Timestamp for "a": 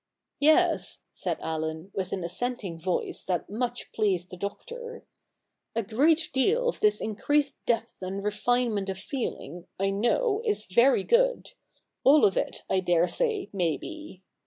5.79-5.83